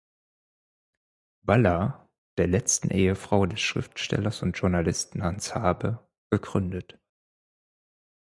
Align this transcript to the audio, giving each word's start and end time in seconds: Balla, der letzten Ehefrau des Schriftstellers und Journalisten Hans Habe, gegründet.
Balla, 1.43 2.09
der 2.37 2.47
letzten 2.47 2.89
Ehefrau 2.89 3.45
des 3.45 3.61
Schriftstellers 3.61 4.41
und 4.41 4.57
Journalisten 4.57 5.21
Hans 5.21 5.53
Habe, 5.53 6.07
gegründet. 6.31 6.97